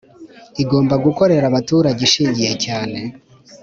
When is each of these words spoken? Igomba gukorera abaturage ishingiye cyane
Igomba 0.63 0.95
gukorera 1.05 1.45
abaturage 1.47 2.01
ishingiye 2.07 2.53
cyane 2.65 2.99